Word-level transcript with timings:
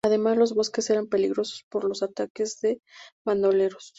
Además, 0.03 0.35
los 0.35 0.55
bosques 0.55 0.89
eran 0.89 1.05
peligrosos, 1.05 1.63
por 1.69 1.83
los 1.83 2.01
ataques 2.01 2.59
de 2.59 2.81
bandoleros. 3.23 3.89